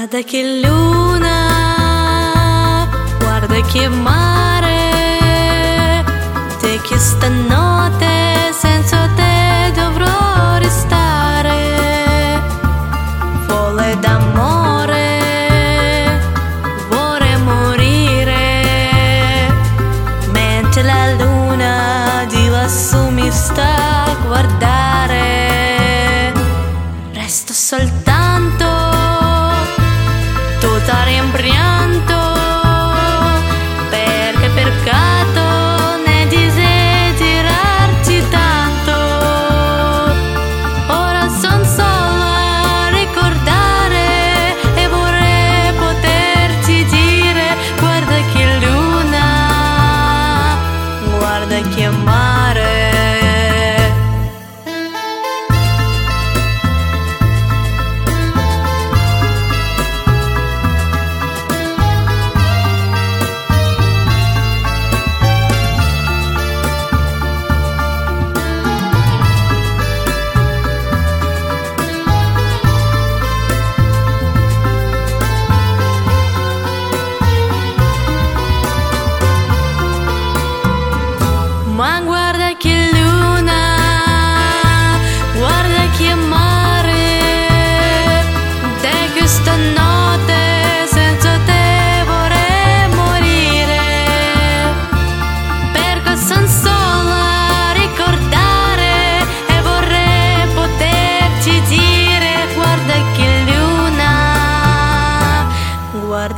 Guarda 0.00 0.22
che 0.22 0.62
luna, 0.64 1.28
guarda 3.18 3.60
che 3.70 3.86
mare, 3.86 4.72
te 6.58 6.80
che 6.80 6.98
stanotte 6.98 8.50
senza 8.50 9.06
te 9.14 9.70
dovrò 9.74 10.56
restare. 10.56 12.40
Folle 13.46 13.98
d'amore, 13.98 15.18
vorrei 16.88 17.36
morire, 17.42 18.72
mentre 20.32 20.82
la 20.82 21.12
luna 21.12 22.24
di 22.26 22.48
lassù 22.48 23.10
mi 23.10 23.30
sta 23.30 24.04
a 24.04 24.16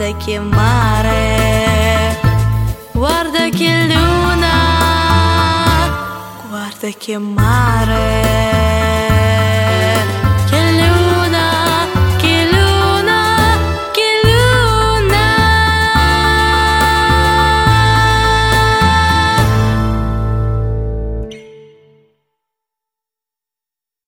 guarda 0.00 0.16
che 0.16 0.38
mare, 0.40 2.18
guarda 2.92 3.50
che 3.50 3.84
luna. 3.84 4.48
Guarda 6.48 6.88
che 6.96 7.18
mare 7.18 8.39